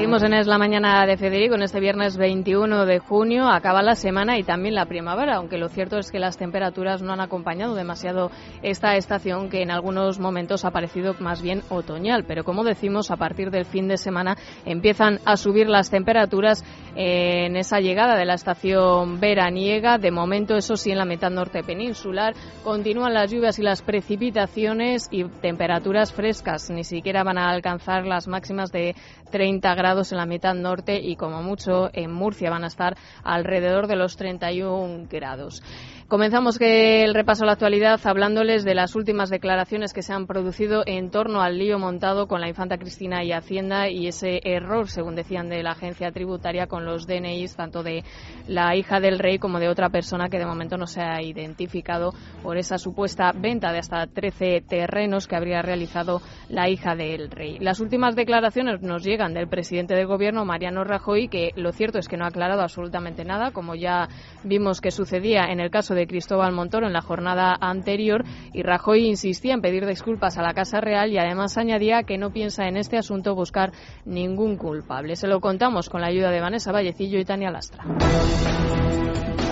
Seguimos 0.00 0.22
en 0.22 0.32
Es 0.32 0.46
la 0.46 0.56
Mañana 0.56 1.04
de 1.04 1.18
Federico 1.18 1.56
en 1.56 1.62
este 1.62 1.78
viernes 1.78 2.16
21 2.16 2.86
de 2.86 3.00
junio. 3.00 3.50
Acaba 3.50 3.82
la 3.82 3.94
semana 3.94 4.38
y 4.38 4.44
también 4.44 4.74
la 4.74 4.86
primavera, 4.86 5.36
aunque 5.36 5.58
lo 5.58 5.68
cierto 5.68 5.98
es 5.98 6.10
que 6.10 6.18
las 6.18 6.38
temperaturas 6.38 7.02
no 7.02 7.12
han 7.12 7.20
acompañado 7.20 7.74
demasiado 7.74 8.30
esta 8.62 8.96
estación 8.96 9.50
que 9.50 9.60
en 9.60 9.70
algunos 9.70 10.18
momentos 10.18 10.64
ha 10.64 10.70
parecido 10.70 11.14
más 11.20 11.42
bien 11.42 11.60
otoñal. 11.68 12.24
Pero 12.24 12.44
como 12.44 12.64
decimos, 12.64 13.10
a 13.10 13.18
partir 13.18 13.50
del 13.50 13.66
fin 13.66 13.88
de 13.88 13.98
semana 13.98 14.38
empiezan 14.64 15.18
a 15.26 15.36
subir 15.36 15.68
las 15.68 15.90
temperaturas 15.90 16.64
en 16.96 17.56
esa 17.56 17.80
llegada 17.80 18.16
de 18.16 18.24
la 18.24 18.34
estación 18.34 19.20
veraniega. 19.20 19.98
De 19.98 20.10
momento, 20.10 20.56
eso 20.56 20.76
sí, 20.76 20.92
en 20.92 20.98
la 20.98 21.04
mitad 21.04 21.30
norte 21.30 21.62
peninsular 21.62 22.32
continúan 22.64 23.12
las 23.12 23.30
lluvias 23.30 23.58
y 23.58 23.62
las 23.62 23.82
precipitaciones 23.82 25.08
y 25.10 25.24
temperaturas 25.24 26.10
frescas. 26.10 26.70
Ni 26.70 26.84
siquiera 26.84 27.22
van 27.22 27.36
a 27.36 27.50
alcanzar 27.50 28.06
las 28.06 28.28
máximas 28.28 28.72
de 28.72 28.94
30 29.30 29.74
grados 29.74 29.89
en 29.90 30.16
la 30.16 30.26
mitad 30.26 30.54
norte 30.54 31.00
y 31.00 31.16
como 31.16 31.42
mucho 31.42 31.90
en 31.92 32.12
Murcia 32.12 32.48
van 32.48 32.64
a 32.64 32.68
estar 32.68 32.96
alrededor 33.24 33.88
de 33.88 33.96
los 33.96 34.16
31 34.16 35.08
grados. 35.10 35.62
Comenzamos 36.10 36.58
el 36.60 37.14
repaso 37.14 37.44
a 37.44 37.46
la 37.46 37.52
actualidad 37.52 38.00
hablándoles 38.02 38.64
de 38.64 38.74
las 38.74 38.96
últimas 38.96 39.30
declaraciones 39.30 39.92
que 39.92 40.02
se 40.02 40.12
han 40.12 40.26
producido 40.26 40.82
en 40.84 41.12
torno 41.12 41.40
al 41.40 41.56
lío 41.56 41.78
montado 41.78 42.26
con 42.26 42.40
la 42.40 42.48
infanta 42.48 42.78
Cristina 42.78 43.22
y 43.22 43.30
Hacienda 43.30 43.88
y 43.88 44.08
ese 44.08 44.40
error, 44.42 44.88
según 44.88 45.14
decían 45.14 45.48
de 45.48 45.62
la 45.62 45.70
agencia 45.70 46.10
tributaria, 46.10 46.66
con 46.66 46.84
los 46.84 47.06
DNIs 47.06 47.54
tanto 47.54 47.84
de 47.84 48.02
la 48.48 48.74
hija 48.74 48.98
del 48.98 49.20
rey 49.20 49.38
como 49.38 49.60
de 49.60 49.68
otra 49.68 49.90
persona 49.90 50.28
que 50.28 50.40
de 50.40 50.46
momento 50.46 50.76
no 50.76 50.88
se 50.88 51.00
ha 51.00 51.22
identificado 51.22 52.12
por 52.42 52.56
esa 52.56 52.76
supuesta 52.76 53.30
venta 53.32 53.70
de 53.70 53.78
hasta 53.78 54.04
13 54.08 54.64
terrenos 54.68 55.28
que 55.28 55.36
habría 55.36 55.62
realizado 55.62 56.22
la 56.48 56.68
hija 56.68 56.96
del 56.96 57.30
rey. 57.30 57.60
Las 57.60 57.78
últimas 57.78 58.16
declaraciones 58.16 58.82
nos 58.82 59.04
llegan 59.04 59.32
del 59.32 59.46
presidente 59.46 59.94
del 59.94 60.08
gobierno, 60.08 60.44
Mariano 60.44 60.82
Rajoy, 60.82 61.28
que 61.28 61.52
lo 61.54 61.70
cierto 61.70 62.00
es 62.00 62.08
que 62.08 62.16
no 62.16 62.24
ha 62.24 62.30
aclarado 62.30 62.62
absolutamente 62.62 63.24
nada, 63.24 63.52
como 63.52 63.76
ya 63.76 64.08
vimos 64.42 64.80
que 64.80 64.90
sucedía 64.90 65.44
en 65.52 65.60
el 65.60 65.70
caso 65.70 65.94
de 65.94 65.99
de 66.00 66.06
Cristóbal 66.06 66.52
Montoro 66.52 66.86
en 66.86 66.92
la 66.92 67.02
jornada 67.02 67.56
anterior 67.60 68.24
y 68.52 68.62
Rajoy 68.62 69.06
insistía 69.06 69.54
en 69.54 69.60
pedir 69.60 69.86
disculpas 69.86 70.38
a 70.38 70.42
la 70.42 70.54
Casa 70.54 70.80
Real 70.80 71.12
y 71.12 71.18
además 71.18 71.58
añadía 71.58 72.04
que 72.04 72.18
no 72.18 72.30
piensa 72.30 72.66
en 72.66 72.76
este 72.76 72.96
asunto 72.96 73.34
buscar 73.34 73.72
ningún 74.04 74.56
culpable. 74.56 75.14
Se 75.16 75.28
lo 75.28 75.40
contamos 75.40 75.90
con 75.90 76.00
la 76.00 76.08
ayuda 76.08 76.30
de 76.30 76.40
Vanessa 76.40 76.72
Vallecillo 76.72 77.18
y 77.18 77.24
Tania 77.24 77.50
Lastra. 77.50 77.84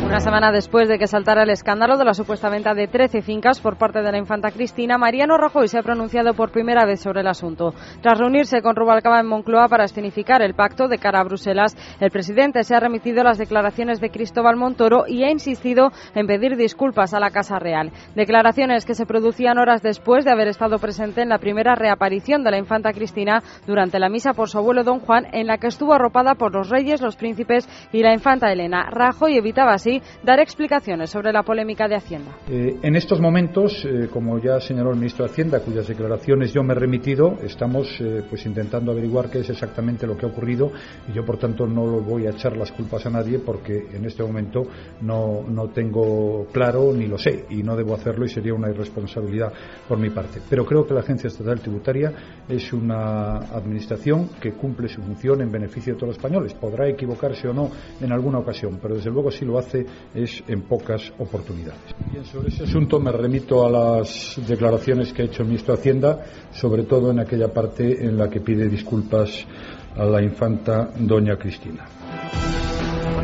Una 0.08 0.20
semana 0.20 0.50
después 0.50 0.88
de 0.88 0.98
que 0.98 1.06
saltara 1.06 1.42
el 1.42 1.50
escándalo 1.50 1.98
de 1.98 2.04
la 2.06 2.14
supuesta 2.14 2.48
venta 2.48 2.72
de 2.72 2.88
13 2.88 3.20
fincas 3.20 3.60
por 3.60 3.76
parte 3.76 4.00
de 4.00 4.10
la 4.10 4.16
infanta 4.16 4.50
Cristina, 4.50 4.96
Mariano 4.96 5.36
Rajoy 5.36 5.68
se 5.68 5.78
ha 5.78 5.82
pronunciado 5.82 6.32
por 6.32 6.50
primera 6.50 6.86
vez 6.86 7.02
sobre 7.02 7.20
el 7.20 7.26
asunto. 7.26 7.74
Tras 8.00 8.18
reunirse 8.18 8.62
con 8.62 8.74
Rubalcaba 8.74 9.20
en 9.20 9.26
Moncloa 9.26 9.68
para 9.68 9.84
escenificar 9.84 10.40
el 10.40 10.54
pacto 10.54 10.88
de 10.88 10.96
cara 10.96 11.20
a 11.20 11.24
Bruselas, 11.24 11.76
el 12.00 12.10
presidente 12.10 12.64
se 12.64 12.74
ha 12.74 12.80
remitido 12.80 13.20
a 13.20 13.24
las 13.24 13.36
declaraciones 13.36 14.00
de 14.00 14.08
Cristóbal 14.08 14.56
Montoro 14.56 15.04
y 15.06 15.24
ha 15.24 15.30
insistido 15.30 15.90
en 16.14 16.26
pedir 16.26 16.56
disculpas 16.56 17.12
a 17.12 17.20
la 17.20 17.30
Casa 17.30 17.58
Real. 17.58 17.92
Declaraciones 18.14 18.86
que 18.86 18.94
se 18.94 19.04
producían 19.04 19.58
horas 19.58 19.82
después 19.82 20.24
de 20.24 20.32
haber 20.32 20.48
estado 20.48 20.78
presente 20.78 21.20
en 21.20 21.28
la 21.28 21.38
primera 21.38 21.74
reaparición 21.74 22.42
de 22.44 22.50
la 22.50 22.58
infanta 22.58 22.94
Cristina 22.94 23.42
durante 23.66 23.98
la 23.98 24.08
misa 24.08 24.32
por 24.32 24.48
su 24.48 24.56
abuelo 24.56 24.84
don 24.84 25.00
Juan, 25.00 25.26
en 25.32 25.46
la 25.46 25.58
que 25.58 25.66
estuvo 25.66 25.92
arropada 25.92 26.34
por 26.34 26.54
los 26.54 26.70
reyes, 26.70 27.02
los 27.02 27.16
príncipes 27.16 27.68
y 27.92 28.02
la 28.02 28.14
infanta 28.14 28.50
Elena. 28.50 28.88
Rajoy 28.90 29.36
evitaba 29.36 29.74
así 29.74 29.97
dar 30.22 30.40
explicaciones 30.40 31.10
sobre 31.10 31.32
la 31.32 31.42
polémica 31.42 31.88
de 31.88 31.96
Hacienda. 31.96 32.36
Eh, 32.48 32.76
en 32.82 32.96
estos 32.96 33.20
momentos, 33.20 33.84
eh, 33.84 34.08
como 34.12 34.38
ya 34.38 34.60
señaló 34.60 34.90
el 34.90 34.96
ministro 34.96 35.24
de 35.24 35.32
Hacienda, 35.32 35.60
cuyas 35.60 35.86
declaraciones 35.88 36.52
yo 36.52 36.62
me 36.62 36.72
he 36.72 36.76
remitido, 36.76 37.38
estamos 37.42 37.88
eh, 38.00 38.22
pues 38.28 38.44
intentando 38.46 38.92
averiguar 38.92 39.30
qué 39.30 39.40
es 39.40 39.50
exactamente 39.50 40.06
lo 40.06 40.16
que 40.16 40.26
ha 40.26 40.28
ocurrido 40.28 40.70
y 41.08 41.12
yo, 41.12 41.24
por 41.24 41.38
tanto, 41.38 41.66
no 41.66 41.86
lo 41.86 42.00
voy 42.00 42.26
a 42.26 42.30
echar 42.30 42.56
las 42.56 42.72
culpas 42.72 43.06
a 43.06 43.10
nadie 43.10 43.38
porque 43.38 43.88
en 43.92 44.04
este 44.04 44.22
momento 44.22 44.62
no, 45.00 45.42
no 45.48 45.68
tengo 45.68 46.46
claro 46.52 46.92
ni 46.92 47.06
lo 47.06 47.18
sé 47.18 47.46
y 47.50 47.62
no 47.62 47.76
debo 47.76 47.94
hacerlo 47.94 48.24
y 48.24 48.28
sería 48.28 48.54
una 48.54 48.70
irresponsabilidad 48.70 49.52
por 49.86 49.98
mi 49.98 50.10
parte. 50.10 50.40
Pero 50.48 50.64
creo 50.64 50.86
que 50.86 50.94
la 50.94 51.00
Agencia 51.00 51.28
Estatal 51.28 51.60
Tributaria 51.60 52.12
es 52.48 52.72
una 52.72 53.36
administración 53.36 54.30
que 54.40 54.52
cumple 54.52 54.88
su 54.88 55.02
función 55.02 55.40
en 55.40 55.50
beneficio 55.50 55.94
de 55.94 55.98
todos 55.98 56.08
los 56.08 56.16
españoles. 56.16 56.54
Podrá 56.54 56.88
equivocarse 56.88 57.48
o 57.48 57.52
no 57.52 57.70
en 58.00 58.12
alguna 58.12 58.38
ocasión, 58.38 58.78
pero 58.80 58.94
desde 58.94 59.10
luego 59.10 59.30
sí 59.30 59.44
lo 59.44 59.58
hace 59.58 59.86
es 60.14 60.42
en 60.46 60.62
pocas 60.62 61.12
oportunidades. 61.18 61.94
Bien, 62.10 62.24
sobre 62.24 62.48
ese 62.48 62.64
asunto 62.64 62.98
me 62.98 63.12
remito 63.12 63.66
a 63.66 63.70
las 63.70 64.40
declaraciones 64.46 65.12
que 65.12 65.22
ha 65.22 65.24
hecho 65.26 65.42
el 65.42 65.48
ministro 65.48 65.74
de 65.74 65.80
Hacienda, 65.80 66.24
sobre 66.52 66.84
todo 66.84 67.10
en 67.10 67.20
aquella 67.20 67.48
parte 67.48 68.04
en 68.04 68.16
la 68.16 68.28
que 68.28 68.40
pide 68.40 68.68
disculpas 68.68 69.46
a 69.96 70.04
la 70.04 70.22
infanta 70.22 70.90
doña 70.96 71.36
Cristina 71.36 71.97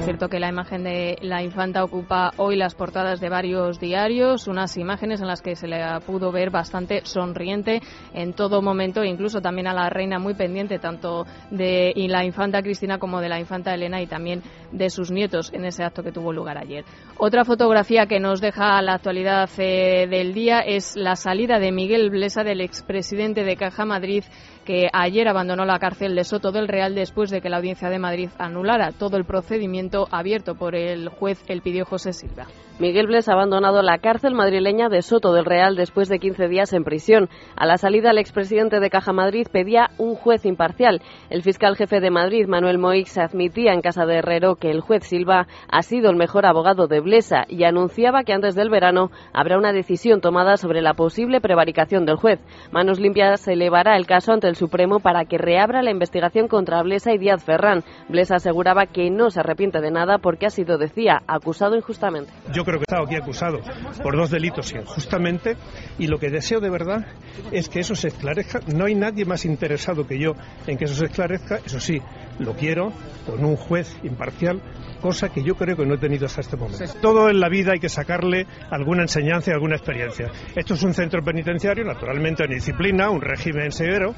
cierto 0.04 0.28
que 0.28 0.38
la 0.38 0.50
imagen 0.50 0.84
de 0.84 1.16
la 1.22 1.42
infanta 1.42 1.82
ocupa 1.82 2.32
hoy 2.36 2.56
las 2.56 2.74
portadas 2.74 3.20
de 3.20 3.30
varios 3.30 3.80
diarios, 3.80 4.46
unas 4.48 4.76
imágenes 4.76 5.22
en 5.22 5.28
las 5.28 5.40
que 5.40 5.56
se 5.56 5.66
le 5.66 5.82
pudo 6.06 6.30
ver 6.30 6.50
bastante 6.50 7.00
sonriente 7.06 7.80
en 8.12 8.34
todo 8.34 8.60
momento, 8.60 9.02
incluso 9.02 9.40
también 9.40 9.66
a 9.66 9.72
la 9.72 9.88
reina 9.88 10.18
muy 10.18 10.34
pendiente 10.34 10.78
tanto 10.78 11.24
de 11.50 11.94
la 11.96 12.22
infanta 12.22 12.62
Cristina 12.62 12.98
como 12.98 13.22
de 13.22 13.30
la 13.30 13.40
infanta 13.40 13.72
Elena 13.72 14.02
y 14.02 14.06
también 14.06 14.42
de 14.72 14.90
sus 14.90 15.10
nietos 15.10 15.50
en 15.54 15.64
ese 15.64 15.84
acto 15.84 16.02
que 16.02 16.12
tuvo 16.12 16.34
lugar 16.34 16.58
ayer. 16.58 16.84
Otra 17.16 17.46
fotografía 17.46 18.06
que 18.06 18.20
nos 18.20 18.42
deja 18.42 18.82
la 18.82 18.94
actualidad 18.94 19.48
eh, 19.56 20.06
del 20.10 20.34
día 20.34 20.60
es 20.60 20.96
la 20.96 21.16
salida 21.16 21.58
de 21.58 21.72
Miguel 21.72 22.10
Blesa, 22.10 22.44
del 22.44 22.60
expresidente 22.60 23.42
de 23.42 23.56
Caja 23.56 23.86
Madrid, 23.86 24.24
que 24.64 24.88
ayer 24.92 25.28
abandonó 25.28 25.64
la 25.64 25.78
cárcel 25.78 26.14
de 26.14 26.24
Soto 26.24 26.50
del 26.50 26.68
Real 26.68 26.94
después 26.94 27.30
de 27.30 27.40
que 27.40 27.48
la 27.48 27.58
Audiencia 27.58 27.88
de 27.90 27.98
Madrid 27.98 28.30
anulara 28.38 28.92
todo 28.92 29.16
el 29.16 29.24
procedimiento 29.24 30.08
abierto 30.10 30.54
por 30.54 30.74
el 30.74 31.08
juez 31.08 31.42
Elpidio 31.48 31.84
José 31.84 32.12
Silva. 32.12 32.46
Miguel 32.80 33.06
Bles 33.06 33.28
ha 33.28 33.34
abandonado 33.34 33.82
la 33.82 33.98
cárcel 33.98 34.34
madrileña 34.34 34.88
de 34.88 35.00
Soto 35.00 35.32
del 35.32 35.44
Real 35.44 35.76
después 35.76 36.08
de 36.08 36.18
15 36.18 36.48
días 36.48 36.72
en 36.72 36.82
prisión. 36.82 37.28
A 37.54 37.66
la 37.66 37.78
salida, 37.78 38.10
el 38.10 38.18
expresidente 38.18 38.80
de 38.80 38.90
Caja 38.90 39.12
Madrid 39.12 39.46
pedía 39.48 39.90
un 39.96 40.16
juez 40.16 40.44
imparcial. 40.44 41.00
El 41.30 41.42
fiscal 41.42 41.76
jefe 41.76 42.00
de 42.00 42.10
Madrid, 42.10 42.48
Manuel 42.48 42.78
Moix, 42.78 43.16
admitía 43.16 43.74
en 43.74 43.80
casa 43.80 44.06
de 44.06 44.16
Herrero 44.16 44.56
que 44.56 44.72
el 44.72 44.80
juez 44.80 45.04
Silva 45.04 45.46
ha 45.70 45.82
sido 45.82 46.10
el 46.10 46.16
mejor 46.16 46.46
abogado 46.46 46.88
de 46.88 46.98
Blesa 46.98 47.44
y 47.48 47.62
anunciaba 47.62 48.24
que 48.24 48.32
antes 48.32 48.56
del 48.56 48.70
verano 48.70 49.12
habrá 49.32 49.56
una 49.56 49.72
decisión 49.72 50.20
tomada 50.20 50.56
sobre 50.56 50.82
la 50.82 50.94
posible 50.94 51.40
prevaricación 51.40 52.04
del 52.04 52.16
juez. 52.16 52.40
Manos 52.72 52.98
Limpias 52.98 53.46
elevará 53.46 53.96
el 53.96 54.06
caso 54.06 54.32
ante 54.32 54.48
el 54.48 54.56
Supremo 54.56 54.98
para 54.98 55.26
que 55.26 55.38
reabra 55.38 55.84
la 55.84 55.92
investigación 55.92 56.48
contra 56.48 56.82
Blesa 56.82 57.12
y 57.12 57.18
Díaz 57.18 57.44
Ferrán. 57.44 57.84
Blesa 58.08 58.34
aseguraba 58.34 58.86
que 58.86 59.10
no 59.10 59.30
se 59.30 59.38
arrepiente 59.38 59.80
de 59.80 59.92
nada 59.92 60.18
porque 60.18 60.46
ha 60.46 60.50
sido, 60.50 60.76
decía, 60.76 61.22
acusado 61.28 61.76
injustamente 61.76 62.32
creo 62.64 62.78
que 62.78 62.84
he 62.88 62.90
estado 62.90 63.04
aquí 63.04 63.16
acusado 63.16 63.60
por 64.02 64.16
dos 64.16 64.30
delitos 64.30 64.72
injustamente 64.72 65.56
y 65.98 66.06
lo 66.06 66.18
que 66.18 66.30
deseo 66.30 66.60
de 66.60 66.70
verdad 66.70 67.06
es 67.52 67.68
que 67.68 67.80
eso 67.80 67.94
se 67.94 68.08
esclarezca. 68.08 68.60
No 68.66 68.86
hay 68.86 68.94
nadie 68.94 69.24
más 69.24 69.44
interesado 69.44 70.06
que 70.06 70.18
yo 70.18 70.32
en 70.66 70.76
que 70.76 70.84
eso 70.84 70.94
se 70.94 71.06
esclarezca. 71.06 71.60
Eso 71.64 71.80
sí, 71.80 72.00
lo 72.38 72.54
quiero 72.54 72.92
con 73.26 73.44
un 73.44 73.56
juez 73.56 73.96
imparcial, 74.02 74.60
cosa 75.00 75.28
que 75.30 75.42
yo 75.42 75.54
creo 75.54 75.76
que 75.76 75.86
no 75.86 75.94
he 75.94 75.98
tenido 75.98 76.26
hasta 76.26 76.40
este 76.40 76.56
momento. 76.56 76.84
Todo 77.00 77.30
en 77.30 77.40
la 77.40 77.48
vida 77.48 77.72
hay 77.72 77.80
que 77.80 77.88
sacarle 77.88 78.46
alguna 78.70 79.02
enseñanza 79.02 79.50
y 79.50 79.54
alguna 79.54 79.76
experiencia. 79.76 80.30
Esto 80.54 80.74
es 80.74 80.82
un 80.82 80.94
centro 80.94 81.22
penitenciario, 81.22 81.84
naturalmente 81.84 82.44
en 82.44 82.50
disciplina, 82.50 83.10
un 83.10 83.20
régimen 83.20 83.72
severo, 83.72 84.14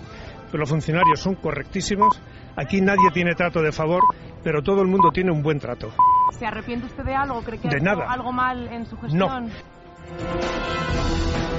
pero 0.47 0.59
los 0.61 0.71
funcionarios 0.71 1.21
son 1.21 1.35
correctísimos. 1.37 2.21
Aquí 2.57 2.81
nadie 2.81 3.11
tiene 3.13 3.35
trato 3.35 3.61
de 3.61 3.73
favor, 3.73 4.01
pero 4.43 4.63
todo 4.63 4.83
el 4.83 4.89
mundo 4.89 5.11
tiene 5.13 5.31
un 5.31 5.43
buen 5.43 5.59
trato. 5.59 5.91
¿Se 6.39 6.47
arrepiente 6.47 6.87
usted 6.87 7.05
de 7.05 7.15
algo? 7.15 7.43
¿Cree 7.43 7.59
que 7.59 7.69
de 7.69 7.77
ha 7.77 7.81
nada. 7.81 8.07
algo 8.11 8.33
mal 8.33 8.69
en 8.69 8.87
su 8.87 8.97
gestión? 8.97 9.19
No. 9.19 10.56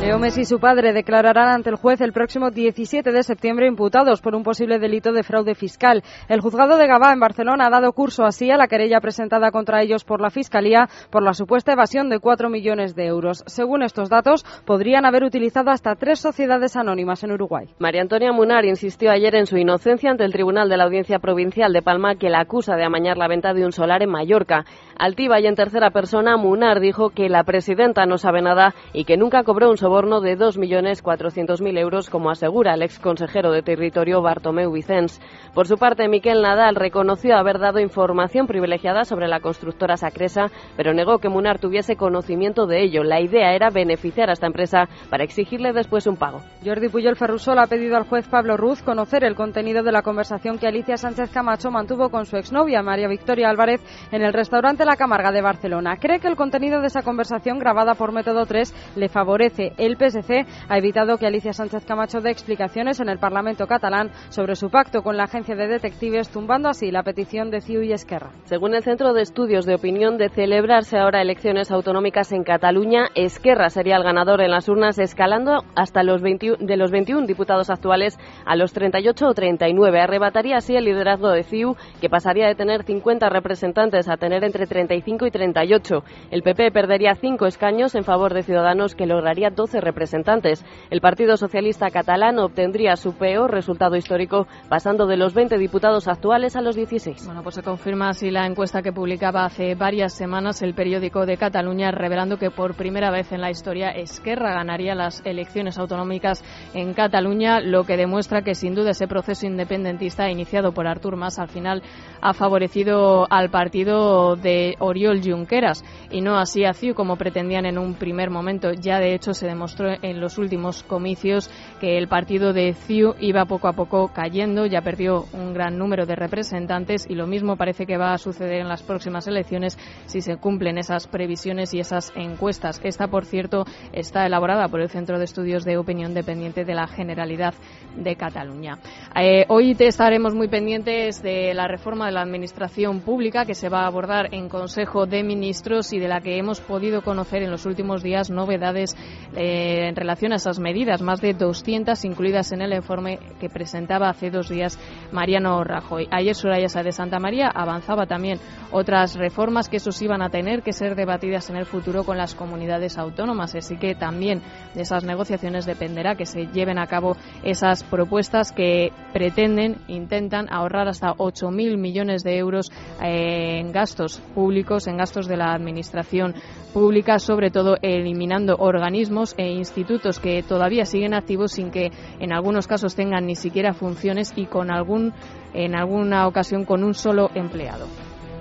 Leo 0.07 0.19
Messi 0.19 0.41
y 0.41 0.45
su 0.45 0.59
padre 0.59 0.93
declararán 0.93 1.49
ante 1.49 1.69
el 1.69 1.75
juez 1.75 1.99
el 2.01 2.13
próximo 2.13 2.51
17 2.51 3.11
de 3.11 3.23
septiembre 3.23 3.67
imputados 3.67 4.21
por 4.21 4.35
un 4.35 4.43
posible 4.43 4.79
delito 4.79 5.11
de 5.11 5.21
fraude 5.21 5.53
fiscal. 5.53 6.01
El 6.29 6.39
juzgado 6.39 6.77
de 6.77 6.87
Gabá 6.87 7.11
en 7.11 7.19
Barcelona 7.19 7.65
ha 7.65 7.69
dado 7.69 7.91
curso 7.91 8.23
así 8.23 8.49
a 8.49 8.55
la 8.57 8.67
querella 8.67 9.01
presentada 9.01 9.51
contra 9.51 9.81
ellos 9.81 10.05
por 10.05 10.21
la 10.21 10.29
Fiscalía 10.29 10.87
por 11.09 11.23
la 11.23 11.33
supuesta 11.33 11.73
evasión 11.73 12.09
de 12.09 12.19
4 12.19 12.47
millones 12.49 12.95
de 12.95 13.07
euros. 13.07 13.43
Según 13.47 13.83
estos 13.83 14.07
datos, 14.07 14.45
podrían 14.65 15.05
haber 15.05 15.25
utilizado 15.25 15.71
hasta 15.71 15.95
tres 15.95 16.19
sociedades 16.19 16.77
anónimas 16.77 17.23
en 17.25 17.31
Uruguay. 17.31 17.67
María 17.77 18.01
Antonia 18.01 18.31
Munar 18.31 18.63
insistió 18.63 19.11
ayer 19.11 19.35
en 19.35 19.47
su 19.47 19.57
inocencia 19.57 20.11
ante 20.11 20.23
el 20.23 20.31
Tribunal 20.31 20.69
de 20.69 20.77
la 20.77 20.85
Audiencia 20.85 21.19
Provincial 21.19 21.73
de 21.73 21.81
Palma 21.81 22.15
que 22.15 22.29
la 22.29 22.39
acusa 22.39 22.75
de 22.75 22.85
amañar 22.85 23.17
la 23.17 23.27
venta 23.27 23.53
de 23.53 23.65
un 23.65 23.73
solar 23.73 24.03
en 24.03 24.11
Mallorca. 24.11 24.63
Altiva 24.97 25.41
y 25.41 25.47
en 25.47 25.55
tercera 25.55 25.89
persona, 25.89 26.37
Munar 26.37 26.79
dijo 26.79 27.09
que 27.09 27.29
la 27.29 27.43
presidenta 27.43 28.05
no 28.05 28.17
sabe 28.17 28.41
nada 28.41 28.73
y 28.97 29.05
que 29.05 29.15
nunca 29.15 29.43
cobró 29.43 29.69
un 29.69 29.77
soborno 29.77 30.21
de 30.21 30.35
2.400.000 30.35 31.77
euros, 31.77 32.09
como 32.09 32.31
asegura 32.31 32.73
el 32.73 32.81
ex 32.81 32.97
consejero 32.97 33.51
de 33.51 33.61
territorio 33.61 34.23
Bartomeu 34.23 34.71
Vicens. 34.71 35.21
Por 35.53 35.67
su 35.67 35.77
parte, 35.77 36.07
Miquel 36.07 36.41
Nadal 36.41 36.73
reconoció 36.73 37.37
haber 37.37 37.59
dado 37.59 37.79
información 37.79 38.47
privilegiada 38.47 39.05
sobre 39.05 39.27
la 39.27 39.39
constructora 39.39 39.97
Sacresa, 39.97 40.47
pero 40.75 40.95
negó 40.95 41.19
que 41.19 41.29
Munar 41.29 41.59
tuviese 41.59 41.95
conocimiento 41.95 42.65
de 42.65 42.81
ello. 42.81 43.03
La 43.03 43.21
idea 43.21 43.53
era 43.53 43.69
beneficiar 43.69 44.31
a 44.31 44.33
esta 44.33 44.47
empresa 44.47 44.89
para 45.11 45.23
exigirle 45.23 45.73
después 45.73 46.07
un 46.07 46.17
pago. 46.17 46.41
Jordi 46.65 46.89
Puyol 46.89 47.17
Ferrusol 47.17 47.59
ha 47.59 47.67
pedido 47.67 47.97
al 47.97 48.07
juez 48.07 48.27
Pablo 48.27 48.57
Ruz 48.57 48.81
conocer 48.81 49.23
el 49.23 49.35
contenido 49.35 49.83
de 49.83 49.91
la 49.91 50.01
conversación 50.01 50.57
que 50.57 50.65
Alicia 50.65 50.97
Sánchez 50.97 51.29
Camacho 51.29 51.69
mantuvo 51.69 52.09
con 52.09 52.25
su 52.25 52.35
exnovia 52.35 52.81
María 52.81 53.07
Victoria 53.07 53.51
Álvarez 53.51 53.79
en 54.11 54.23
el 54.23 54.33
restaurante 54.33 54.85
La 54.85 54.95
Camarga 54.95 55.31
de 55.31 55.43
Barcelona. 55.43 55.97
Cree 55.97 56.19
que 56.19 56.27
el 56.27 56.35
contenido 56.35 56.81
de 56.81 56.87
esa 56.87 57.03
conversación 57.03 57.59
grabada 57.59 57.93
por 57.93 58.11
Método 58.11 58.47
3 58.47 58.86
le 58.95 59.09
favorece. 59.09 59.73
El 59.77 59.97
PSC 59.97 60.45
ha 60.69 60.77
evitado 60.77 61.17
que 61.17 61.27
Alicia 61.27 61.53
Sánchez 61.53 61.85
Camacho 61.85 62.21
dé 62.21 62.31
explicaciones 62.31 62.99
en 62.99 63.09
el 63.09 63.19
Parlamento 63.19 63.67
catalán 63.67 64.11
sobre 64.29 64.55
su 64.55 64.69
pacto 64.69 65.01
con 65.01 65.17
la 65.17 65.23
agencia 65.23 65.55
de 65.55 65.67
detectives, 65.67 66.29
tumbando 66.29 66.69
así 66.69 66.91
la 66.91 67.03
petición 67.03 67.49
de 67.49 67.61
CiU 67.61 67.81
y 67.81 67.93
Esquerra. 67.93 68.31
Según 68.45 68.73
el 68.73 68.83
Centro 68.83 69.13
de 69.13 69.21
Estudios 69.21 69.65
de 69.65 69.75
Opinión, 69.75 70.17
de 70.17 70.29
celebrarse 70.29 70.97
ahora 70.97 71.21
elecciones 71.21 71.71
autonómicas 71.71 72.31
en 72.31 72.43
Cataluña, 72.43 73.09
Esquerra 73.15 73.69
sería 73.69 73.97
el 73.97 74.03
ganador 74.03 74.41
en 74.41 74.51
las 74.51 74.69
urnas, 74.69 74.99
escalando 74.99 75.63
hasta 75.75 76.03
los 76.03 76.21
21, 76.21 76.57
de 76.59 76.77
los 76.77 76.91
21 76.91 77.27
diputados 77.27 77.69
actuales 77.69 78.17
a 78.45 78.55
los 78.55 78.73
38 78.73 79.27
o 79.27 79.33
39. 79.33 79.99
Arrebataría 79.99 80.57
así 80.57 80.75
el 80.75 80.85
liderazgo 80.85 81.29
de 81.29 81.43
CiU, 81.43 81.75
que 82.01 82.09
pasaría 82.09 82.47
de 82.47 82.55
tener 82.55 82.83
50 82.83 83.29
representantes 83.29 84.07
a 84.09 84.17
tener 84.17 84.43
entre 84.43 84.67
35 84.67 85.25
y 85.25 85.31
38. 85.31 86.03
El 86.31 86.43
PP 86.43 86.71
perdería 86.71 87.15
cinco 87.15 87.45
escaños 87.45 87.95
en 87.95 88.03
favor 88.03 88.33
de 88.33 88.43
Que 88.77 89.07
lograría 89.07 89.49
12 89.49 89.81
representantes. 89.81 90.63
El 90.91 91.01
Partido 91.01 91.35
Socialista 91.35 91.89
Catalán 91.89 92.37
obtendría 92.37 92.95
su 92.95 93.13
peor 93.13 93.51
resultado 93.51 93.95
histórico, 93.95 94.45
pasando 94.69 95.07
de 95.07 95.17
los 95.17 95.33
20 95.33 95.57
diputados 95.57 96.07
actuales 96.07 96.55
a 96.55 96.61
los 96.61 96.75
16. 96.75 97.25
Bueno, 97.25 97.41
pues 97.41 97.55
se 97.55 97.63
confirma 97.63 98.09
así 98.09 98.29
la 98.29 98.45
encuesta 98.45 98.83
que 98.83 98.93
publicaba 98.93 99.45
hace 99.45 99.73
varias 99.73 100.13
semanas 100.13 100.61
el 100.61 100.75
periódico 100.75 101.25
de 101.25 101.37
Cataluña, 101.37 101.89
revelando 101.89 102.37
que 102.37 102.51
por 102.51 102.75
primera 102.75 103.09
vez 103.09 103.31
en 103.31 103.41
la 103.41 103.49
historia 103.49 103.89
Esquerra 103.89 104.53
ganaría 104.53 104.93
las 104.93 105.25
elecciones 105.25 105.79
autonómicas 105.79 106.43
en 106.75 106.93
Cataluña, 106.93 107.59
lo 107.59 107.83
que 107.83 107.97
demuestra 107.97 108.43
que 108.43 108.53
sin 108.53 108.75
duda 108.75 108.91
ese 108.91 109.07
proceso 109.07 109.47
independentista 109.47 110.29
iniciado 110.29 110.71
por 110.71 110.87
Artur 110.87 111.15
Mas 111.15 111.39
al 111.39 111.49
final 111.49 111.81
ha 112.21 112.33
favorecido 112.33 113.25
al 113.31 113.49
partido 113.49 114.35
de 114.35 114.75
Oriol 114.79 115.21
Junqueras 115.23 115.83
y 116.11 116.21
no 116.21 116.37
así 116.37 116.63
a 116.63 116.73
CiU 116.73 116.93
como 116.93 117.15
pretendían 117.15 117.65
en 117.65 117.79
un 117.79 117.95
primer 117.95 118.29
momento. 118.29 118.56
Ya 118.79 118.99
de 118.99 119.13
hecho 119.13 119.33
se 119.33 119.47
demostró 119.47 119.89
en 120.01 120.19
los 120.19 120.37
últimos 120.37 120.83
comicios 120.83 121.49
que 121.79 121.97
el 121.97 122.07
partido 122.07 122.53
de 122.53 122.73
CiU 122.73 123.15
iba 123.19 123.45
poco 123.45 123.67
a 123.67 123.73
poco 123.73 124.11
cayendo, 124.13 124.65
ya 124.65 124.81
perdió 124.81 125.25
un 125.33 125.53
gran 125.53 125.77
número 125.77 126.05
de 126.05 126.15
representantes 126.15 127.05
y 127.09 127.15
lo 127.15 127.27
mismo 127.27 127.55
parece 127.55 127.85
que 127.85 127.97
va 127.97 128.13
a 128.13 128.17
suceder 128.17 128.61
en 128.61 128.67
las 128.67 128.83
próximas 128.83 129.27
elecciones 129.27 129.77
si 130.05 130.21
se 130.21 130.37
cumplen 130.37 130.77
esas 130.77 131.07
previsiones 131.07 131.73
y 131.73 131.79
esas 131.79 132.11
encuestas. 132.15 132.79
Esta, 132.83 133.07
por 133.07 133.25
cierto, 133.25 133.65
está 133.93 134.25
elaborada 134.25 134.67
por 134.67 134.81
el 134.81 134.89
Centro 134.89 135.17
de 135.17 135.25
Estudios 135.25 135.65
de 135.65 135.77
Opinión 135.77 136.13
Dependiente 136.13 136.65
de 136.65 136.75
la 136.75 136.87
Generalidad 136.87 137.53
de 137.95 138.15
Cataluña. 138.15 138.79
Eh, 139.15 139.45
hoy 139.49 139.75
estaremos 139.79 140.35
muy 140.35 140.47
pendientes 140.47 141.21
de 141.21 141.53
la 141.53 141.67
reforma 141.67 142.07
de 142.07 142.11
la 142.11 142.21
Administración 142.21 143.01
Pública 143.01 143.45
que 143.45 143.55
se 143.55 143.69
va 143.69 143.81
a 143.81 143.87
abordar 143.87 144.33
en 144.33 144.49
Consejo 144.49 145.05
de 145.05 145.23
Ministros 145.23 145.93
y 145.93 145.99
de 145.99 146.07
la 146.07 146.21
que 146.21 146.37
hemos 146.37 146.59
podido 146.59 147.01
conocer 147.01 147.43
en 147.43 147.51
los 147.51 147.65
últimos 147.65 148.03
días 148.03 148.29
novedades 148.47 148.95
eh, 149.35 149.89
en 149.89 149.95
relación 149.95 150.31
a 150.31 150.37
esas 150.37 150.59
medidas, 150.59 151.01
más 151.01 151.21
de 151.21 151.33
200 151.33 152.03
incluidas 152.05 152.51
en 152.53 152.61
el 152.61 152.73
informe 152.73 153.19
que 153.39 153.49
presentaba 153.49 154.09
hace 154.09 154.31
dos 154.31 154.49
días 154.49 154.79
Mariano 155.11 155.63
Rajoy. 155.63 156.07
Ayer 156.11 156.33
Soraya 156.33 156.67
de 156.67 156.91
Santa 156.91 157.19
María 157.19 157.49
avanzaba 157.53 158.05
también 158.05 158.39
otras 158.71 159.15
reformas 159.15 159.67
que 159.67 159.77
esos 159.77 160.01
iban 160.01 160.21
a 160.21 160.29
tener 160.29 160.63
que 160.63 160.71
ser 160.71 160.95
debatidas 160.95 161.49
en 161.49 161.57
el 161.57 161.65
futuro 161.65 162.03
con 162.03 162.17
las 162.17 162.35
comunidades 162.35 162.97
autónomas, 162.97 163.53
así 163.55 163.77
que 163.77 163.95
también 163.95 164.41
de 164.73 164.81
esas 164.81 165.03
negociaciones 165.03 165.65
dependerá 165.65 166.15
que 166.15 166.25
se 166.25 166.47
lleven 166.47 166.79
a 166.79 166.87
cabo 166.87 167.17
esas 167.43 167.83
propuestas 167.83 168.51
que 168.51 168.91
pretenden, 169.11 169.77
intentan 169.87 170.47
ahorrar 170.51 170.87
hasta 170.87 171.13
8.000 171.13 171.77
millones 171.77 172.23
de 172.23 172.37
euros 172.37 172.71
eh, 173.03 173.59
en 173.59 173.71
gastos 173.71 174.19
públicos, 174.33 174.87
en 174.87 174.97
gastos 174.97 175.27
de 175.27 175.37
la 175.37 175.53
Administración 175.53 176.35
pública, 176.73 177.17
sobre 177.17 177.49
todo 177.49 177.77
eliminando 177.81 178.36
organismos 178.57 179.33
e 179.37 179.49
institutos 179.49 180.19
que 180.19 180.43
todavía 180.43 180.85
siguen 180.85 181.13
activos 181.13 181.53
sin 181.53 181.71
que 181.71 181.91
en 182.19 182.33
algunos 182.33 182.67
casos 182.67 182.95
tengan 182.95 183.25
ni 183.25 183.35
siquiera 183.35 183.73
funciones 183.73 184.33
y 184.35 184.45
con 184.45 184.71
algún, 184.71 185.13
en 185.53 185.75
alguna 185.75 186.27
ocasión 186.27 186.65
con 186.65 186.83
un 186.83 186.93
solo 186.93 187.29
empleado. 187.33 187.87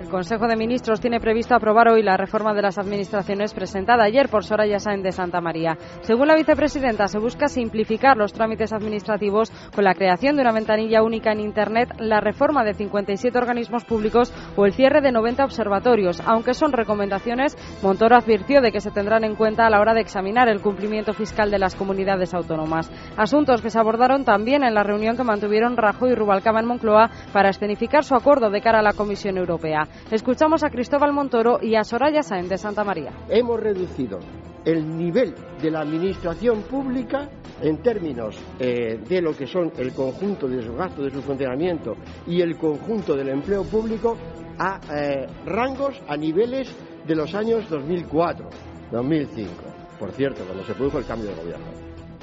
El 0.07 0.11
Consejo 0.11 0.47
de 0.47 0.55
Ministros 0.55 1.01
tiene 1.01 1.19
previsto 1.19 1.53
aprobar 1.53 1.89
hoy 1.89 2.01
la 2.01 2.15
reforma 2.15 2.53
de 2.53 2.61
las 2.61 2.77
administraciones 2.77 3.53
presentada 3.53 4.05
ayer 4.05 4.29
por 4.29 4.45
Soraya 4.45 4.79
Sáenz 4.79 5.03
de 5.03 5.11
Santa 5.11 5.41
María. 5.41 5.77
Según 5.99 6.29
la 6.29 6.35
vicepresidenta, 6.35 7.09
se 7.09 7.19
busca 7.19 7.49
simplificar 7.49 8.15
los 8.15 8.31
trámites 8.31 8.71
administrativos 8.71 9.51
con 9.75 9.83
la 9.83 9.95
creación 9.95 10.37
de 10.37 10.43
una 10.43 10.53
ventanilla 10.53 11.03
única 11.03 11.33
en 11.33 11.41
Internet, 11.41 11.89
la 11.99 12.21
reforma 12.21 12.63
de 12.63 12.73
57 12.73 13.37
organismos 13.37 13.83
públicos 13.83 14.33
o 14.55 14.65
el 14.65 14.71
cierre 14.71 15.01
de 15.01 15.11
90 15.11 15.43
observatorios. 15.43 16.21
Aunque 16.25 16.53
son 16.53 16.71
recomendaciones, 16.71 17.57
Montoro 17.83 18.15
advirtió 18.15 18.61
de 18.61 18.71
que 18.71 18.79
se 18.79 18.91
tendrán 18.91 19.25
en 19.25 19.35
cuenta 19.35 19.67
a 19.67 19.69
la 19.69 19.81
hora 19.81 19.93
de 19.93 19.99
examinar 19.99 20.47
el 20.47 20.61
cumplimiento 20.61 21.13
fiscal 21.13 21.51
de 21.51 21.59
las 21.59 21.75
comunidades 21.75 22.33
autónomas. 22.33 22.89
Asuntos 23.17 23.61
que 23.61 23.69
se 23.69 23.77
abordaron 23.77 24.23
también 24.23 24.63
en 24.63 24.73
la 24.73 24.83
reunión 24.83 25.17
que 25.17 25.25
mantuvieron 25.25 25.75
Rajoy 25.75 26.11
y 26.11 26.15
Rubalcaba 26.15 26.61
en 26.61 26.67
Moncloa 26.67 27.09
para 27.33 27.49
escenificar 27.49 28.05
su 28.05 28.15
acuerdo 28.15 28.49
de 28.49 28.61
cara 28.61 28.79
a 28.79 28.83
la 28.83 28.93
Comisión 28.93 29.37
Europea. 29.37 29.85
Escuchamos 30.11 30.63
a 30.63 30.69
Cristóbal 30.69 31.13
Montoro 31.13 31.59
y 31.61 31.75
a 31.75 31.83
Soraya 31.83 32.23
Sáenz 32.23 32.49
de 32.49 32.57
Santa 32.57 32.83
María. 32.83 33.11
Hemos 33.29 33.59
reducido 33.59 34.19
el 34.63 34.97
nivel 34.97 35.35
de 35.61 35.71
la 35.71 35.81
administración 35.81 36.61
pública 36.63 37.29
en 37.61 37.81
términos 37.81 38.37
eh, 38.59 38.99
de 39.07 39.21
lo 39.21 39.33
que 39.35 39.47
son 39.47 39.71
el 39.77 39.93
conjunto 39.93 40.47
de 40.47 40.61
sus 40.61 40.75
gastos, 40.75 41.05
de 41.05 41.11
su 41.11 41.21
funcionamiento 41.21 41.95
y 42.25 42.41
el 42.41 42.57
conjunto 42.57 43.15
del 43.15 43.29
empleo 43.29 43.63
público 43.63 44.17
a 44.59 44.79
eh, 44.93 45.27
rangos, 45.45 46.01
a 46.07 46.17
niveles 46.17 46.73
de 47.05 47.15
los 47.15 47.33
años 47.35 47.69
2004, 47.69 48.49
2005. 48.91 49.51
Por 49.99 50.11
cierto, 50.11 50.43
cuando 50.45 50.63
se 50.63 50.73
produjo 50.73 50.99
el 50.99 51.05
cambio 51.05 51.29
de 51.29 51.35
gobierno. 51.35 51.67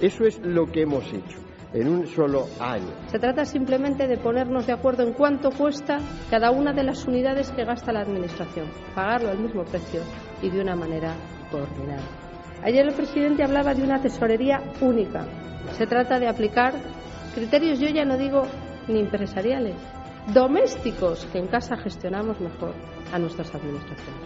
Eso 0.00 0.24
es 0.24 0.38
lo 0.40 0.66
que 0.66 0.82
hemos 0.82 1.04
hecho 1.12 1.44
en 1.74 1.88
un 1.88 2.06
solo 2.06 2.46
año. 2.60 2.88
Se 3.08 3.18
trata 3.18 3.44
simplemente 3.44 4.06
de 4.06 4.16
ponernos 4.16 4.66
de 4.66 4.72
acuerdo 4.72 5.02
en 5.02 5.12
cuánto 5.12 5.50
cuesta 5.50 5.98
cada 6.30 6.50
una 6.52 6.72
de 6.72 6.84
las 6.84 7.04
unidades 7.06 7.50
que 7.50 7.64
gasta 7.64 7.92
la 7.92 8.00
Administración, 8.00 8.68
pagarlo 8.94 9.30
al 9.30 9.40
mismo 9.40 9.64
precio 9.64 10.00
y 10.40 10.50
de 10.50 10.60
una 10.60 10.76
manera 10.76 11.14
coordinada. 11.50 12.02
Ayer 12.62 12.86
el 12.86 12.94
presidente 12.94 13.42
hablaba 13.42 13.74
de 13.74 13.82
una 13.82 14.00
tesorería 14.00 14.62
única. 14.80 15.26
Se 15.72 15.86
trata 15.86 16.18
de 16.18 16.28
aplicar 16.28 16.74
criterios, 17.34 17.80
yo 17.80 17.88
ya 17.88 18.04
no 18.04 18.16
digo 18.16 18.46
ni 18.86 19.00
empresariales, 19.00 19.74
domésticos 20.32 21.26
que 21.32 21.38
en 21.38 21.48
casa 21.48 21.76
gestionamos 21.76 22.40
mejor 22.40 22.72
a 23.12 23.18
nuestras 23.18 23.52
administraciones. 23.54 24.22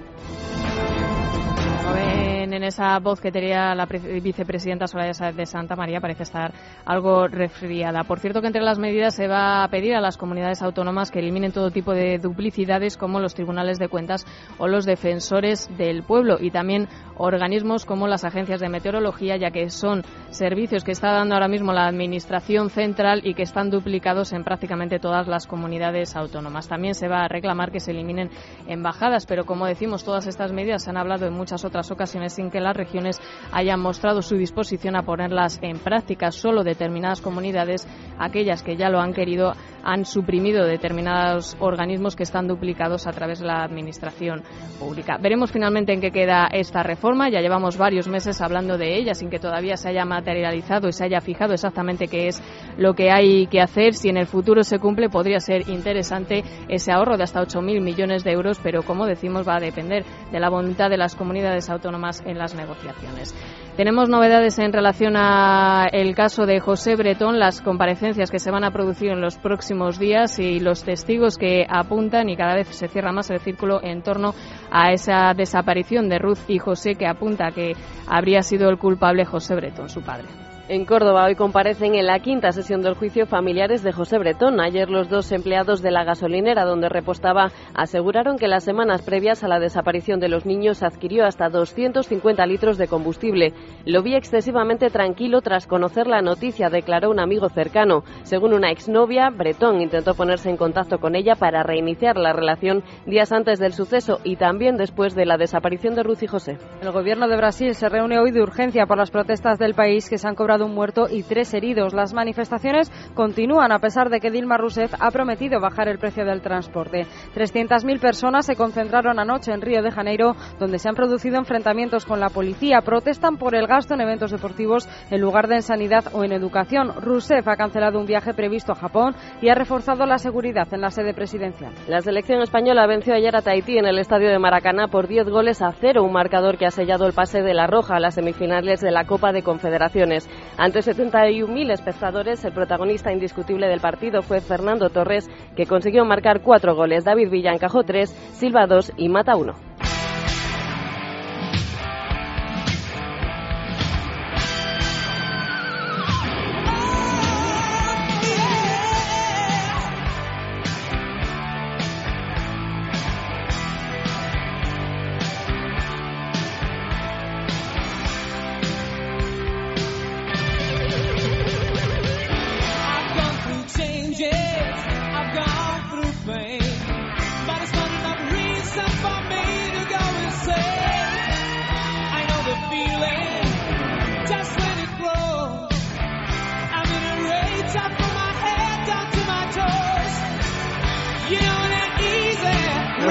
Como 1.84 2.17
en 2.52 2.64
esa 2.64 2.99
voz 2.99 3.21
que 3.21 3.31
tenía 3.31 3.75
la 3.75 3.87
vicepresidenta 3.87 4.87
Soraya 4.87 5.33
de 5.33 5.47
Santa 5.47 5.76
María, 5.76 6.00
parece 6.00 6.23
estar 6.23 6.52
algo 6.85 7.28
resfriada. 7.28 8.05
Por 8.05 8.21
cierto, 8.21 8.40
que 8.40 8.47
entre 8.47 8.62
las 8.62 8.78
medidas 8.78 9.14
se 9.14 9.28
va 9.28 9.64
a 9.64 9.69
pedir 9.69 9.95
a 9.95 10.00
las 10.00 10.17
comunidades 10.17 10.62
autónomas 10.62 11.11
que 11.11 11.19
eliminen 11.19 11.52
todo 11.52 11.71
tipo 11.71 11.93
de 11.93 12.19
duplicidades 12.19 12.97
como 12.97 13.21
los 13.21 13.35
tribunales 13.35 13.78
de 13.78 13.88
cuentas 13.88 14.26
o 14.59 14.69
los 14.69 14.85
defensores 14.85 15.69
del 15.76 16.02
pueblo 16.02 16.38
y 16.40 16.50
también 16.50 16.88
organismos 17.17 17.85
como 17.85 18.07
las 18.07 18.25
agencias 18.25 18.61
de 18.61 18.69
meteorología, 18.69 19.37
ya 19.37 19.50
que 19.50 19.71
son 19.71 20.02
servicios 20.31 20.85
que 20.85 20.93
está 20.93 21.12
dando 21.12 21.35
ahora 21.35 21.49
mismo 21.49 21.73
la 21.73 21.87
Administración 21.87 22.71
central 22.71 23.23
y 23.25 23.35
que 23.35 23.43
están 23.43 23.71
duplicados 23.71 24.33
en 24.33 24.45
prácticamente 24.45 24.99
todas 24.99 25.26
las 25.26 25.47
comunidades 25.47 26.17
autónomas. 26.17 26.69
También 26.69 26.95
se 26.95 27.09
va 27.09 27.25
a 27.25 27.28
reclamar 27.28 27.71
que 27.71 27.81
se 27.81 27.90
eliminen 27.90 28.31
embajadas, 28.67 29.26
pero 29.26 29.45
como 29.45 29.67
decimos, 29.67 30.05
todas 30.05 30.26
estas 30.26 30.52
medidas 30.52 30.85
se 30.85 30.90
han 30.90 30.97
hablado 30.97 31.26
en 31.26 31.35
muchas 31.35 31.64
otras 31.64 31.90
ocasiones 31.90 32.38
sin 32.38 32.50
que 32.50 32.61
las 32.61 32.76
regiones 32.76 33.21
hayan 33.50 33.80
mostrado 33.80 34.23
su 34.23 34.37
disposición 34.37 34.95
a 34.95 35.02
ponerlas 35.02 35.59
en 35.61 35.78
práctica. 35.78 36.30
Solo 36.30 36.62
determinadas 36.62 37.21
comunidades 37.21 37.87
aquellas 38.16 38.62
que 38.62 38.76
ya 38.76 38.88
lo 38.90 39.00
han 39.00 39.12
querido 39.12 39.54
han 39.83 40.04
suprimido 40.04 40.64
determinados 40.64 41.57
organismos 41.61 42.14
que 42.14 42.23
están 42.23 42.47
duplicados 42.47 43.07
a 43.07 43.12
través 43.12 43.40
de 43.40 43.47
la 43.47 43.64
administración 43.64 44.42
pública. 44.78 45.18
Veremos 45.21 45.50
finalmente 45.50 45.92
en 45.92 46.00
qué 46.00 46.11
queda 46.11 46.49
esta 46.52 46.83
reforma. 46.83 47.30
Ya 47.30 47.40
llevamos 47.40 47.76
varios 47.76 48.07
meses 48.07 48.40
hablando 48.40 48.76
de 48.76 48.97
ella 48.97 49.14
sin 49.14 49.30
que 49.30 49.38
todavía 49.38 49.76
se 49.76 49.88
haya 49.88 50.04
materializado 50.04 50.88
y 50.88 50.92
se 50.92 51.04
haya 51.04 51.21
fijado 51.21 51.54
exactamente 51.54 52.07
qué 52.07 52.28
es 52.28 52.42
lo 52.76 52.95
que 52.95 53.11
hay 53.11 53.47
que 53.47 53.61
hacer. 53.61 53.95
Si 53.95 54.09
en 54.09 54.16
el 54.16 54.26
futuro 54.26 54.62
se 54.62 54.78
cumple, 54.78 55.09
podría 55.09 55.40
ser 55.40 55.68
interesante 55.68 56.45
ese 56.68 56.92
ahorro 56.92 57.16
de 57.16 57.25
hasta 57.25 57.40
8.000 57.40 57.80
millones 57.80 58.25
de 58.25 58.33
euros, 58.33 58.61
pero 58.62 58.83
como 58.83 59.07
decimos, 59.07 59.49
va 59.49 59.57
a 59.57 59.61
depender 59.61 60.04
de 60.30 60.40
la 60.40 60.50
voluntad 60.50 60.90
de 60.90 60.99
las 60.99 61.16
comunidades 61.16 61.71
autónomas 61.71 62.23
en 62.28 62.38
las 62.38 62.54
negociaciones. 62.54 63.35
Tenemos 63.76 64.08
novedades 64.08 64.58
en 64.58 64.73
relación 64.73 65.16
al 65.16 66.14
caso 66.14 66.47
de 66.47 66.61
José 66.61 66.97
Bretón, 66.97 67.38
las 67.38 67.61
comparecencias 67.61 68.30
que 68.30 68.40
se 68.40 68.50
van 68.50 68.64
a 68.64 68.73
producir 68.73 69.11
en 69.11 69.20
los 69.20 69.37
próximos 69.38 69.99
días 69.99 70.38
y 70.38 70.58
los 70.58 70.82
testigos 70.82 71.38
que 71.38 71.64
apuntan 71.68 72.28
y 72.28 72.37
cada 72.37 72.56
vez 72.56 72.68
se 72.68 72.88
cierra 72.88 73.12
más 73.12 73.30
el 73.30 73.38
círculo 73.38 73.80
en 73.82 74.02
torno 74.02 74.35
a 74.70 74.92
esa 74.92 75.32
desaparición 75.35 76.08
de 76.08 76.18
Ruth 76.18 76.38
y 76.49 76.58
José 76.58 76.97
que 76.97 77.06
apunta 77.06 77.52
que 77.52 77.75
habría 78.08 78.42
sido 78.42 78.68
el 78.68 78.78
culpable 78.78 79.25
José 79.25 79.54
Bretón, 79.54 79.88
su 79.88 80.02
padre. 80.02 80.26
En 80.70 80.84
Córdoba 80.84 81.25
hoy 81.25 81.34
comparecen 81.34 81.94
en 81.94 82.04
la 82.04 82.18
quinta 82.18 82.52
sesión 82.52 82.82
del 82.82 82.92
juicio 82.92 83.25
familiares 83.25 83.82
de 83.82 83.90
José 83.90 84.18
Bretón. 84.18 84.60
Ayer 84.60 84.90
los 84.90 85.08
dos 85.08 85.32
empleados 85.32 85.80
de 85.80 85.90
la 85.90 86.04
gasolinera 86.04 86.66
donde 86.66 86.90
repostaba 86.90 87.52
aseguraron 87.75 88.37
que 88.37 88.48
las 88.48 88.64
semanas 88.64 89.00
previas 89.00 89.42
a 89.42 89.48
la 89.48 89.60
desaparición 89.60 90.20
de 90.20 90.28
los 90.28 90.44
niños 90.44 90.82
adquirió 90.82 91.25
hasta 91.25 91.48
250 91.48 92.44
litros 92.44 92.76
de 92.76 92.87
combustible. 92.87 93.54
Lo 93.87 94.02
vi 94.02 94.14
excesivamente 94.14 94.90
tranquilo 94.90 95.40
tras 95.40 95.66
conocer 95.66 96.06
la 96.06 96.20
noticia, 96.20 96.68
declaró 96.68 97.10
un 97.10 97.18
amigo 97.18 97.48
cercano. 97.48 98.04
Según 98.25 98.52
una 98.52 98.70
exnovia, 98.70 99.30
Bretón 99.30 99.80
intentó 99.80 100.12
ponerse 100.12 100.50
en 100.50 100.58
contacto 100.58 100.98
con 100.98 101.16
ella 101.16 101.34
para 101.34 101.62
reiniciar 101.62 102.18
la 102.18 102.34
relación 102.34 102.84
días 103.06 103.32
antes 103.32 103.58
del 103.58 103.72
suceso 103.72 104.18
y 104.22 104.37
también 104.37 104.76
después 104.76 105.14
de 105.14 105.25
la 105.25 105.38
desaparición 105.38 105.94
de 105.94 106.02
Ruth 106.02 106.25
y 106.25 106.26
José. 106.26 106.58
El 106.82 106.92
gobierno 106.92 107.26
de 107.26 107.38
Brasil 107.38 107.75
se 107.75 107.88
reúne 107.88 108.18
hoy 108.18 108.32
de 108.32 108.42
urgencia 108.42 108.84
por 108.84 108.98
las 108.98 109.10
protestas 109.10 109.58
del 109.58 109.72
país 109.72 110.10
que 110.10 110.18
se 110.18 110.28
han 110.28 110.34
cobrado 110.34 110.57
un 110.62 110.74
muerto 110.74 111.06
y 111.10 111.22
tres 111.22 111.52
heridos. 111.52 111.92
Las 111.92 112.14
manifestaciones 112.14 112.90
continúan 113.14 113.72
a 113.72 113.78
pesar 113.78 114.08
de 114.08 114.20
que 114.20 114.30
Dilma 114.30 114.56
Rousseff 114.56 114.94
ha 114.98 115.10
prometido 115.10 115.60
bajar 115.60 115.88
el 115.88 115.98
precio 115.98 116.24
del 116.24 116.40
transporte. 116.40 117.06
300.000 117.34 118.00
personas 118.00 118.46
se 118.46 118.56
concentraron 118.56 119.18
anoche 119.18 119.52
en 119.52 119.60
Río 119.60 119.82
de 119.82 119.90
Janeiro, 119.90 120.34
donde 120.58 120.78
se 120.78 120.88
han 120.88 120.94
producido 120.94 121.36
enfrentamientos 121.36 122.06
con 122.06 122.20
la 122.20 122.30
policía. 122.30 122.80
Protestan 122.80 123.36
por 123.36 123.54
el 123.54 123.66
gasto 123.66 123.94
en 123.94 124.00
eventos 124.00 124.30
deportivos 124.30 124.88
en 125.10 125.20
lugar 125.20 125.46
de 125.46 125.58
en 125.58 125.62
sanidad 125.62 126.04
o 126.12 126.24
en 126.24 126.32
educación. 126.32 126.92
Rousseff 127.00 127.46
ha 127.48 127.56
cancelado 127.56 127.98
un 127.98 128.06
viaje 128.06 128.32
previsto 128.32 128.72
a 128.72 128.76
Japón 128.76 129.14
y 129.42 129.48
ha 129.48 129.54
reforzado 129.54 130.06
la 130.06 130.18
seguridad 130.18 130.72
en 130.72 130.80
la 130.80 130.90
sede 130.90 131.14
presidencial. 131.14 131.72
La 131.88 132.00
selección 132.00 132.40
española 132.42 132.86
venció 132.86 133.14
ayer 133.14 133.34
a 133.34 133.42
Tahití 133.42 133.76
en 133.76 133.86
el 133.86 133.98
estadio 133.98 134.28
de 134.28 134.38
Maracaná 134.38 134.86
por 134.88 135.08
10 135.08 135.28
goles 135.28 135.60
a 135.60 135.72
cero, 135.72 136.04
un 136.04 136.12
marcador 136.12 136.56
que 136.56 136.66
ha 136.66 136.70
sellado 136.70 137.06
el 137.06 137.12
pase 137.12 137.42
de 137.42 137.54
la 137.54 137.66
Roja 137.66 137.96
a 137.96 138.00
las 138.00 138.14
semifinales 138.14 138.80
de 138.80 138.92
la 138.92 139.04
Copa 139.04 139.32
de 139.32 139.42
Confederaciones. 139.42 140.28
Ante 140.58 140.80
71.000 140.80 141.70
espectadores, 141.70 142.44
el 142.44 142.52
protagonista 142.52 143.12
indiscutible 143.12 143.68
del 143.68 143.78
partido 143.78 144.22
fue 144.22 144.40
Fernando 144.40 144.90
Torres, 144.90 145.30
que 145.54 145.66
consiguió 145.66 146.04
marcar 146.04 146.42
cuatro 146.42 146.74
goles. 146.74 147.04
David 147.04 147.30
Villa 147.30 147.52
encajó 147.52 147.84
tres, 147.84 148.10
Silva 148.32 148.66
dos 148.66 148.92
y 148.96 149.08
Mata 149.08 149.36
uno. 149.36 149.67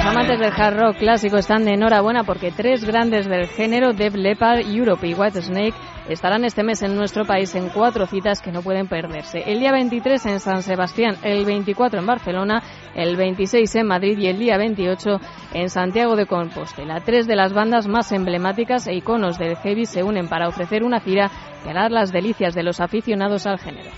Amantes 0.03 0.39
del 0.39 0.51
hard 0.51 0.77
rock 0.77 0.97
clásico 0.97 1.37
están 1.37 1.65
de 1.65 1.73
enhorabuena 1.73 2.23
porque 2.23 2.51
tres 2.51 2.83
grandes 2.83 3.27
del 3.27 3.47
género, 3.47 3.93
Def 3.93 4.15
Leppard, 4.15 4.59
Europe 4.59 5.07
y 5.07 5.13
White 5.13 5.41
Snake, 5.41 5.73
estarán 6.09 6.45
este 6.45 6.63
mes 6.63 6.81
en 6.81 6.95
nuestro 6.95 7.25
país 7.25 7.53
en 7.55 7.69
cuatro 7.69 8.05
citas 8.05 8.41
que 8.41 8.51
no 8.51 8.61
pueden 8.61 8.87
perderse. 8.87 9.43
El 9.45 9.59
día 9.59 9.71
23 9.71 10.25
en 10.27 10.39
San 10.39 10.61
Sebastián, 10.61 11.15
el 11.23 11.45
24 11.45 11.99
en 11.99 12.05
Barcelona, 12.05 12.63
el 12.95 13.15
26 13.15 13.75
en 13.75 13.87
Madrid 13.87 14.17
y 14.17 14.27
el 14.27 14.39
día 14.39 14.57
28 14.57 15.19
en 15.53 15.69
Santiago 15.69 16.15
de 16.15 16.25
Compostela. 16.25 17.01
Tres 17.01 17.27
de 17.27 17.35
las 17.35 17.53
bandas 17.53 17.87
más 17.87 18.11
emblemáticas 18.11 18.87
e 18.87 18.93
iconos 18.93 19.37
del 19.37 19.57
heavy 19.57 19.85
se 19.85 20.03
unen 20.03 20.27
para 20.27 20.47
ofrecer 20.47 20.83
una 20.83 20.99
gira 20.99 21.31
que 21.63 21.69
hará 21.69 21.89
las 21.89 22.11
delicias 22.11 22.53
de 22.53 22.63
los 22.63 22.79
aficionados 22.79 23.47
al 23.47 23.59
género. 23.59 23.89